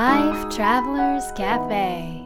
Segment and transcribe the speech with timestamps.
[0.00, 2.24] Life Travelers Cafe.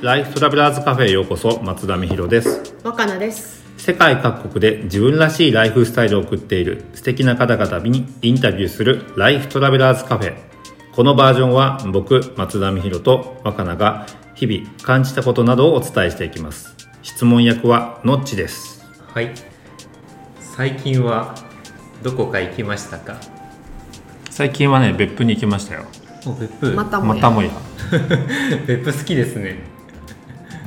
[0.00, 2.74] ライフトラベラーズカフェへようこそ松田美弘です。
[2.82, 3.66] 若菜です。
[3.76, 10.34] 世界各国で自分らしいライフスタイルを送っている素敵な方々にインタビューするライフトラベラーズカフェ
[10.94, 16.75] このバージョンは僕松田美弘と若菜が日々感じたことなどをお伝えしていきます
[17.06, 18.84] 質問役はのっちです。
[19.14, 19.32] はい。
[20.40, 21.36] 最近は
[22.02, 23.16] どこか行きましたか？
[24.28, 25.84] 最近はね別府に行きましたよ。
[26.26, 26.72] お別府？
[26.74, 27.14] またもや。
[27.14, 27.50] またもや。
[28.66, 29.60] 別府好きですね。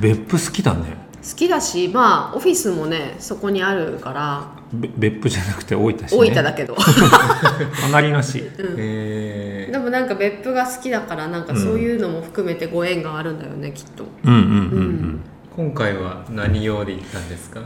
[0.00, 0.96] 別府好きだね。
[1.22, 4.48] 好きだしまあオフィスもねそこにあるから。
[4.72, 6.74] べ別府じゃなくて大分市、ね、大分だけど、
[7.82, 8.50] 隣の市。
[8.78, 14.04] えでもなんか別府が好きだからなんかそういうのも含めてご縁があるんだよねきっと。
[14.24, 15.20] うんうんうんうん。
[15.26, 15.29] ー、
[15.60, 17.60] 今回は何用で行ったんですか？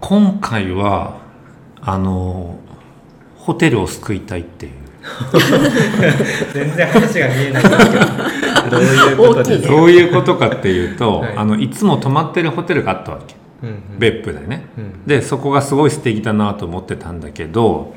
[0.00, 1.20] 今回は
[1.82, 2.58] あの
[3.36, 4.72] ホテルを救いたいっていう。
[6.54, 8.70] 全然話が見えないんですけど。
[8.70, 11.36] どういうことですか、どういうことかっていうと、はい。
[11.36, 13.34] あのいつも泊まってるホテルがあったわけ。
[13.62, 13.98] うんうん。
[13.98, 15.04] 別府でね、うん。
[15.06, 17.94] でそこがすごい素敵だなと思ってたんだけど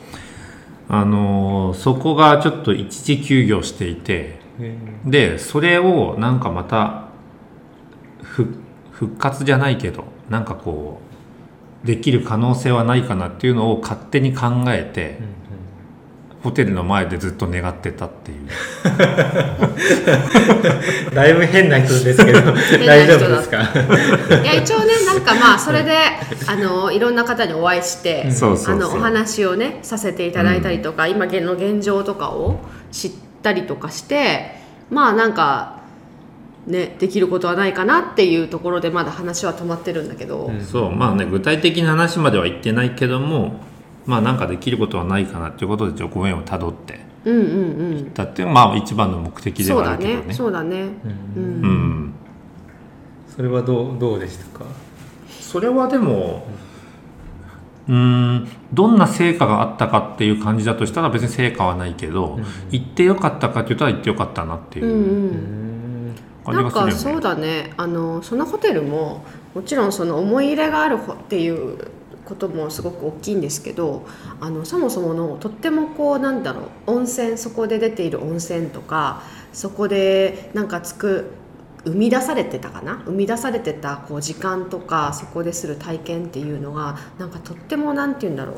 [0.89, 7.05] あのそこがちょっと一時休業していてえでそれをなんかまた
[8.21, 8.45] ふ
[8.95, 10.99] 復活じゃないけどなんかこ
[11.83, 15.25] うできる可能性はないかなっていうのを勝手に考えて、ーうん。
[16.41, 18.39] ホテルの前でずっと願ってたっていう。
[18.39, 18.43] う
[21.11, 22.39] んだいぶ変な人ですけど
[22.85, 23.61] 大丈夫ですか？
[24.43, 25.91] いや一応ねなんかまあそれで
[26.47, 28.75] あのいろんな方にお会いしてそうそうそう。
[28.75, 32.59] あのお話をねさせていただいたりとか、今現の現状とかを
[32.91, 33.11] 知っ
[33.43, 34.55] たりとかして
[34.89, 35.79] まあなんか
[36.67, 43.59] ねできることはないかなっていうところでまだ話は止まってるんだけど、うんそうまあね具体的な話までは言ってないけども
[44.05, 46.99] まあなんかできることはないかなっていうことでちょっとご縁をたどって。
[47.25, 47.45] うんうんう
[48.01, 48.13] ん。
[48.13, 50.27] だっていうのがまあ一番の目的でそうだはあるけどね。
[50.27, 50.81] ねそうだね。
[51.35, 51.43] うん。
[51.43, 52.13] うん、うん。
[53.35, 54.65] それはどうどうでしたか？
[55.27, 56.45] それはでも
[57.87, 62.39] うーんどんな成果があったかっていう感じだとしたら別に成果はないけど、
[62.69, 64.85] 行ってよかったかって言ったら行ってよかったなっていう。
[64.85, 64.97] うんう
[65.61, 65.64] ん
[66.53, 67.73] 感じがするよね、かそうだね。
[67.77, 71.77] あのそのホテルももちろんその思い入れがあるっていう
[72.25, 74.05] こともすごく大きいんですけど
[74.41, 79.21] あのそもそものとってもこうなんだろう温泉そこで出ている温泉とか
[79.53, 81.31] そこでなんかつく
[81.83, 83.03] 生み出されてたかな？
[83.05, 88.55] 生み出されてたこう時間とかそこでする体験っていうのがなんかとってもなんて言うんだろう。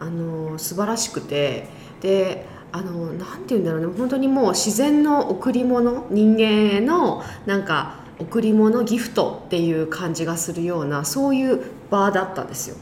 [0.00, 1.68] あの素晴らしくて。
[2.00, 3.86] であのなんて言うんだろうね。
[3.98, 6.42] 本当にもう自然の贈り物人間
[6.76, 12.76] へのなんか贈り物ギフトっていう感じがするようなそういう場だったんですよ。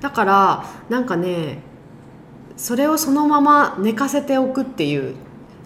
[0.00, 1.58] だからなんかね
[2.56, 5.14] それをそのまま寝かせておくっていう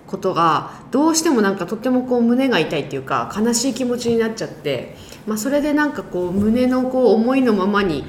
[0.07, 4.97] ことがどうしてもなんかとってもこう胸が痛いっていうか悲しい気持ちになっちゃって、
[5.27, 8.05] まあ、それでなんかこう胸のこう思いのままに、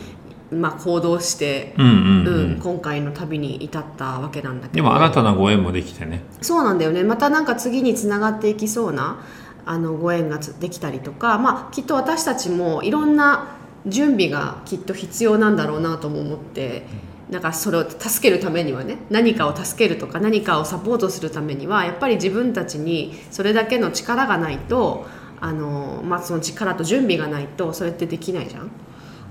[0.51, 4.75] まあ、行動して、うんうんうん、うん、今回の旅に至ったわけなんだけど。
[4.75, 6.23] でも新たなご縁もできてね。
[6.41, 7.03] そうなんだよね。
[7.03, 9.23] またなんか次につながっていきそうな
[9.65, 17.09] あのご縁がつできたりとか、まあ、きっと私たちもいろんな準備がきっと必要なんだろうなとも思って。
[17.29, 25.05] なんかそれを助けるためにはね何かを助けるとか何かをサポートするためにはやっぱり自分たちにそれだけの力がないと
[25.39, 28.71] あの、まあ、その力と準備がないとそれってできないじゃん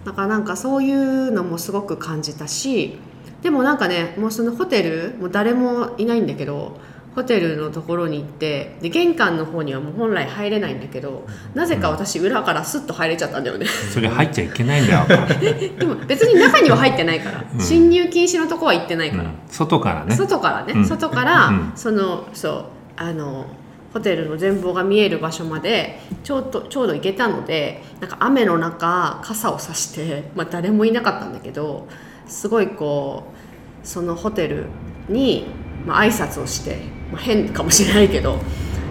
[0.05, 2.99] だからなんかそういうのもすごく感じたし
[3.43, 6.79] でもなんかねもうそのホテルもう誰もいないんだけど
[7.15, 13.67] ホテルのところに行ってで玄関の方にはもう本来入れないんだけどなぜか私裏からスッと入れちゃったんだよね。
[13.67, 15.07] それ入っちゃいけないんだよ、
[15.79, 17.61] でも別に中には入ってないから、うん。
[17.61, 20.15] 侵入禁止のとこは行ってないから、うん、外からね。
[20.15, 20.85] 外からね、うん。
[20.85, 21.73] 外から、うん。
[21.75, 22.65] そのそう
[22.97, 23.47] あの
[23.93, 31.89] ホテルの全貌が見える場所までちょうどちょうど行けたのでなんか雨の中傘を差して、まあ、誰もいなかったんだけど
[32.27, 33.33] すごいこ
[33.83, 34.67] うそのホテル
[35.09, 35.47] に、
[35.87, 36.77] まあ挨拶をして、
[37.11, 38.39] まあ、変かもしれないけど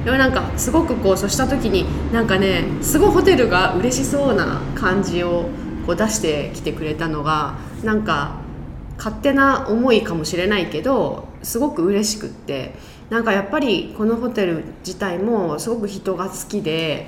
[0.04, 5.50] でもなんかすごくこうそうした時になんかねすごいホテルが嬉しそうな感じを
[5.86, 8.40] こう出してきてくれたのがなんか
[8.98, 12.74] 勝手な思いかもしれないけどすごく嬉しくって
[13.10, 17.08] なんかやっぱりこのホテル自体もすごく人が好きで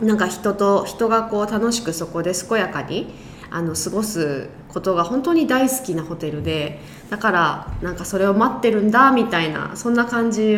[0.00, 3.12] なんか人と人がこう楽しくそこで健やかに
[3.50, 6.80] あの過ごすことが本当に大好きなホテルで
[7.10, 10.56] だからなんかそれを待ってるんだみたいなそんな感じ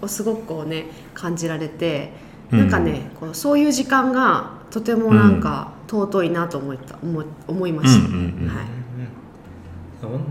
[0.00, 2.10] をすごくこうね感じられて
[2.50, 8.66] なんかね、こうそういう時間がとてもなんか尊いなと思った思い思いまうんした、うんうんはい。
[8.66, 8.81] うん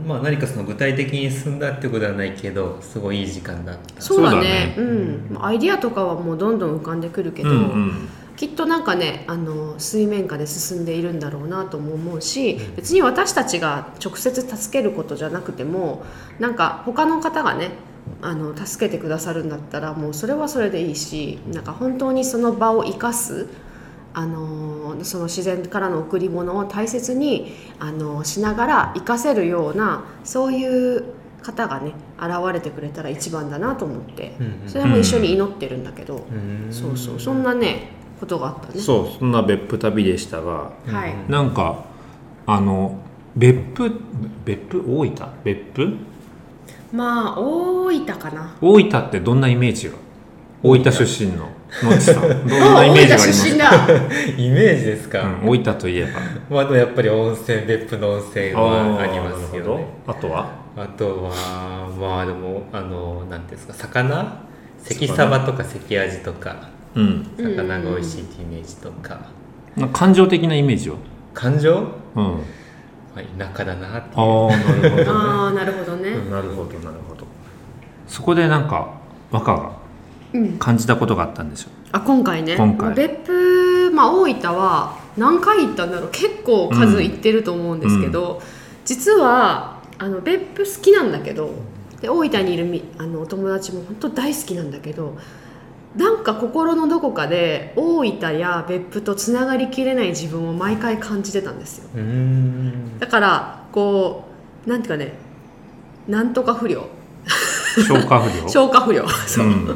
[0.06, 4.02] まあ何かその具体的に進んだってことはないけどすごいいい時間だった。
[4.02, 4.74] そうだね。
[4.76, 8.10] そうだねうんアイディアとかはもうどんどん浮かんでくるけど、うんうん。
[8.42, 16.04] きっとなんかねあの水面下で進んでいるんだろうなとも思うし別に私たちが直接助けることじゃなくても
[16.40, 17.70] なんか他の方がね
[18.24, 23.48] あの助けてくださるんだったらもうそれはそれでいいしなんか本当にその場を生かす
[24.14, 31.04] あのその自然からの贈り物を大切にあのしながら生かせるようなそういう
[31.42, 34.34] 方がね現れてくれたら一番だなと思って。
[34.68, 36.72] それも一緒に祈ってるんだけど、うん。
[36.72, 38.80] そうそうそんなねことがあったね。
[38.80, 41.32] そうそんな別府旅でしたがはい。
[41.32, 41.86] なんか
[42.46, 43.00] あの
[43.36, 43.92] 別府
[44.46, 44.84] 別府？
[44.88, 45.28] 大分？
[45.44, 45.98] 別府？
[46.92, 48.58] まあ大分かな。
[48.62, 49.96] 大分ってどんなイメージが？
[50.62, 51.48] 大分出身の
[51.84, 52.22] のちさん。
[52.48, 53.58] どんなイメージがあります？
[53.58, 53.88] か、だ。
[54.38, 56.10] イメージですか、うん、大分といえば。
[56.50, 59.86] まあでもやっぱり温泉別府の温泉はありますよね。
[60.08, 60.50] あとは？
[60.78, 63.88] あとはまあでもあの何ていうんですか？
[63.88, 64.42] 魚？
[64.84, 66.56] 関サバとか関アジとか。
[66.96, 67.28] うん。
[67.38, 69.20] 魚が美味しいってイメージとか、
[69.78, 70.98] なんか感情的なイメージは？
[71.34, 72.24] 感情、うん。
[73.14, 75.06] まあ、田舎だなってああなるほどね。
[75.08, 77.26] ああなるほどね、なるほどなるほど。
[78.08, 78.90] そこでなんか
[79.32, 79.60] 和歌が？
[79.60, 79.70] うん
[80.60, 82.56] 感じたことがあったんでしょあ今回ね。
[82.56, 82.94] 今回。
[82.94, 86.10] 別府、まあ、大分は何回行ったんだろう。
[86.12, 88.42] 結構数行ってると思うんですけど、
[88.86, 91.54] 実はあの別府好きなんだけど
[92.02, 95.16] で大分にいるみあのお友達も本当大好きなんだけど
[95.96, 101.90] なんか心のどこかで大分や別府とつながりきれない自分を毎回感じてたんですよ。
[103.00, 104.26] だからこ
[104.66, 105.14] うなんていうかね
[106.08, 106.88] なんとか不良
[107.80, 108.50] 消化不良。
[108.50, 109.08] 消化不良。
[109.28, 109.68] そう、う ん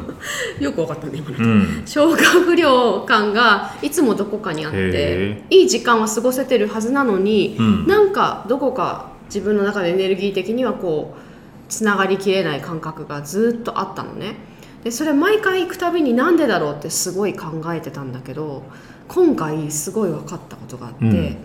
[0.60, 1.36] よくわかったね今の。
[1.38, 1.82] うん。
[1.86, 7.86] 消化不良感がいつもどこかにあってへいい時間は過ごせてるはずなのに、うん。
[7.86, 11.20] なんかどこか自分の中でエネルギー的にはこう
[11.68, 14.36] つながりきれない感覚がずっとあったのね。
[14.84, 18.62] でそれ毎回行くたびになんでだろうってすごい考えてたんだけど
[19.08, 21.36] 今回すごい分かったことがあって、うん。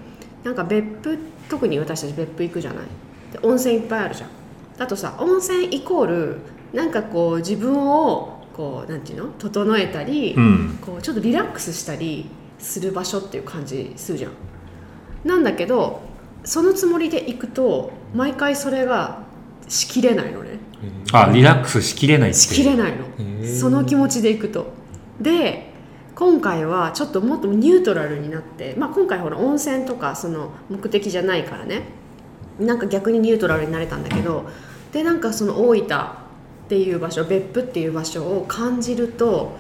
[0.44, 1.18] なんか別府
[1.50, 2.86] 特に私たち別府行くじゃない。
[3.32, 4.30] で温泉いっぱいあるじゃん
[4.82, 6.38] あとさ温泉イコール
[6.74, 9.32] なんかこう自分をこうなんていうの？
[9.38, 10.80] 整えたり、うん。
[10.82, 12.26] こうちょっとリラックスしたり
[12.58, 14.32] する場所っていう感じするじゃん。
[15.24, 16.02] なんだけど
[16.44, 19.20] そのつもりで行くと毎回それが
[19.68, 20.58] しきれないのね。
[21.14, 23.06] あリラックスしきれないしきれないの。
[23.46, 24.74] その気持ちで行くと。
[25.22, 25.70] で
[26.16, 31.84] 今回はちょっともっとニュートラルになって、まあ、今回ほら温泉とかその目的じゃないからね。
[32.60, 34.50] なんか逆にニュートラルになれたんだけど
[34.92, 39.58] でなんかその大分っていう場所別府っていう場所を感じると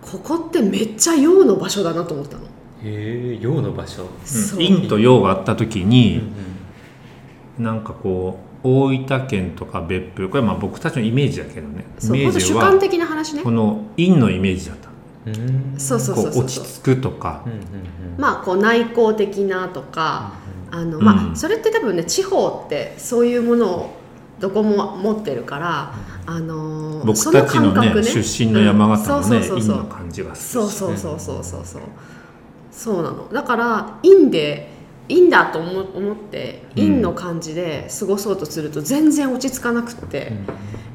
[0.00, 2.44] ここってめっちゃ陽の場所だなと思ったの、
[2.82, 4.06] へえ陽の場所。
[4.24, 4.58] そう。
[4.58, 6.22] 陰と陽があった時うんに、
[7.58, 11.84] なんかこう大分県とか別府これはまあ僕たちのイメージだけどね。
[11.98, 13.42] イそうメージ主観は的な話ね。
[13.42, 14.88] この陰のイメージだった。
[15.26, 15.36] うん。
[15.36, 16.14] うんそうそう。
[16.14, 17.42] こそう落ち着くとか。
[17.44, 17.64] うんうんうん。
[18.18, 20.32] まあこう内向的なとか、
[20.70, 23.99] あのうんまあそれって多分ね地方ってそういうものを
[24.40, 25.94] どこも持ってるから、
[26.26, 29.84] あのー僕たちのねそ感覚出身の山形もねうんそうそうそうそう。
[29.86, 31.82] 感じがするしそうそうそうそうそうそう。
[32.72, 33.28] そうなの。
[33.32, 34.70] だから陰で
[35.08, 36.82] いいんだと思思ってうん。
[36.84, 40.32] 陰の感じで過ごそうとすると全然落ち着かなくって、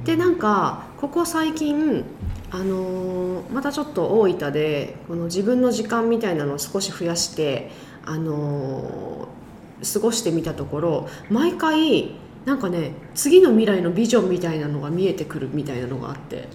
[0.03, 2.03] でなんかここ最近
[2.51, 7.69] あのーまたちょっと大分でこの自分の時間みたいなのを少し増やして
[8.05, 16.47] あのー過ごしてみたところ毎回なんかね次の未来のビジョンみたいなのが見えてくるみたいなのがあって。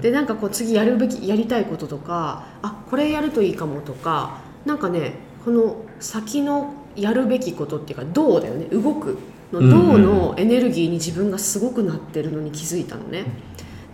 [0.00, 5.12] でなんかこう次やるべきやりたいこととかあこれやるといいかもとかなんかね
[5.44, 8.66] この先のやるべきことっていうかどうだよね。
[8.66, 9.18] 動く
[9.52, 9.60] の。
[9.60, 9.70] うんうん。
[9.70, 13.24] どうのエネルギーに自分がすごくなってるのに気づいたのね。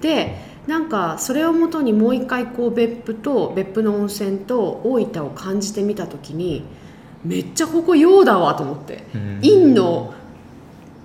[0.01, 6.65] でなんかそれをもとにもう一回こう別府と別府の温泉と大分を感じてみた時に
[7.25, 9.05] めっちゃここ陽だわと思って。
[9.15, 9.41] うん。
[9.43, 10.15] 陰の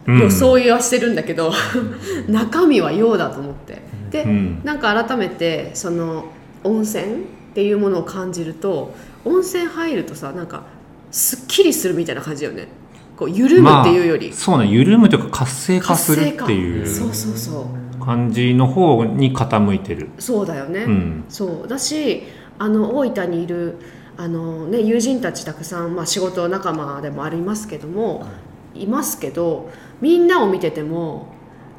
[0.07, 0.19] うん。
[0.19, 1.51] 装いはしてるんだけど、
[2.27, 3.81] 中身は陽だと思って。
[4.11, 4.61] で、うん。
[4.63, 6.25] なんか改めてその
[6.63, 7.07] 温泉っ
[7.53, 8.93] ていうものを感じると
[9.25, 10.63] 温泉入るとさなんか
[11.11, 12.67] すっきりするみたいな感じだよね。
[13.17, 14.67] こう緩むっていうより、まあ、そうね。
[14.67, 17.67] 緩むというか活性化するっていうそうそうそ
[17.99, 18.03] う。
[18.03, 20.09] 感じの方に傾いてる。
[20.17, 21.23] そうだよね、うん。
[21.29, 21.67] そう。
[21.67, 22.23] だし
[22.57, 23.77] あの大分にいる
[24.17, 28.25] あの、ね、友人たちたくさん、まあ、仕事仲間でもありますけども
[28.75, 31.27] いますけどみんなを見てても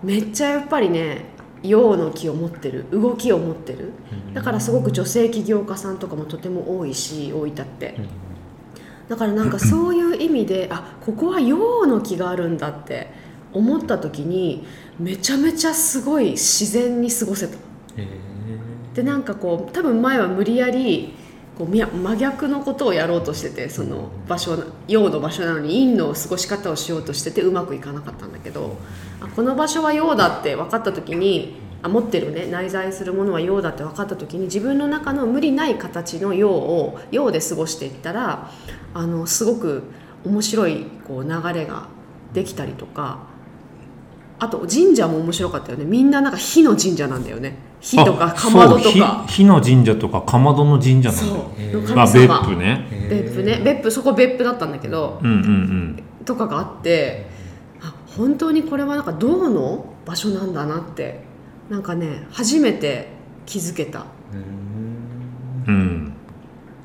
[0.02, 1.32] めっちゃやっぱりね
[1.62, 3.92] 陽の気を持ってる動きを持ってる。
[4.34, 7.94] だからすごく女性起業家さんとかもとても多いし大分って。
[9.08, 13.12] だからなんか そういう意味であここは陽の気があるんだって
[13.52, 14.66] 思った時に
[14.98, 17.56] めちゃめちゃすごい自然に過ごせた。
[17.96, 18.08] へ
[18.94, 21.14] でなんかこう多分前は無理やり
[21.58, 24.56] こう真逆のことをやろうとしててその場所
[24.88, 28.76] 陽の場所なのに陰の過ごし方をしようとしててうまくいかなかったんだけど
[29.36, 38.50] この場所は陽だって分かった時にあ持ってるね内在するものは陽だって分かった時に自分の中の無理ない形の陽を陽で過ごしていったら
[38.94, 39.82] あのすごく
[40.24, 41.88] 面白いこう流れが
[42.32, 43.31] できたりとか
[44.42, 45.84] あと神社も面白かったよね。
[45.84, 47.56] みんななんか火の神社なんだよね。
[47.80, 51.94] 火とかあかまどとそうか火火の神社とかかまどの神社なんだそう。
[51.94, 52.88] まあ別府ね。
[53.08, 53.60] 別府ね。
[53.64, 56.02] 別府そこ別府だったんだけどうんうんうん。
[56.24, 57.28] とかがあって
[57.80, 61.22] あ本当にこれはなんか銅の場所なんだなって
[61.70, 63.10] なんかね初めて
[63.46, 64.06] 気づけた。
[65.68, 66.12] うん。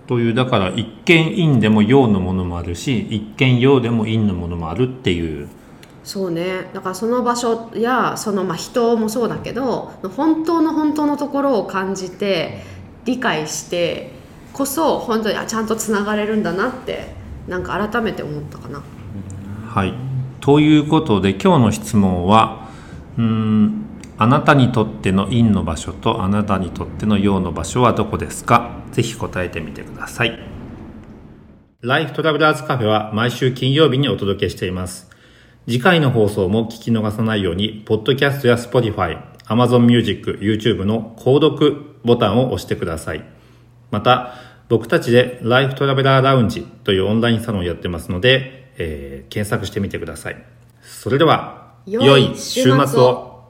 [0.06, 5.50] というだから一見陰でも陽のものもあるし一見陽でも陰のものもあるっていう
[6.08, 6.70] そうね。
[6.74, 12.64] だからその場所やそのまあ人もそうだけど本当の本当のところを感じて
[13.04, 14.14] 理解して
[14.54, 17.14] こそ本当にあちゃんとつながれるんだなって
[17.50, 18.82] なんか改めて思ったかな。
[19.68, 19.94] はい。
[20.40, 22.70] ということで今日の質問は
[23.18, 23.86] うーん
[24.18, 28.78] あなたにとっての陰の場所とあなたにとっての陽の場所はどこですか？
[28.94, 30.40] ぜひ答えてみてください。
[31.82, 35.07] ライフトラベラーズカフェは毎週金曜日にお届けしています
[35.70, 43.26] 次回の放送も聞き逃さないようにポッドキャストや Spotify、Amazon Music、YouTube の購読ボタンを押してください。
[43.92, 44.36] また
[44.70, 50.42] 僕たちでライフトラベラーラウンジというオンラインサロンをやってますので、えー検索してみてください。
[50.82, 53.44] それでは良い週週末を末を。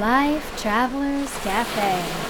[0.00, 2.29] Life Travelers Cafe